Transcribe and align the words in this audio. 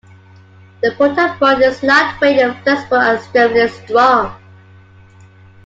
The 0.81 0.95
Porta-Bote 0.95 1.61
is 1.61 1.83
lightweight, 1.83 2.63
flexible 2.63 2.97
and 2.97 3.19
extremely 3.19 3.67
strong. 3.67 4.35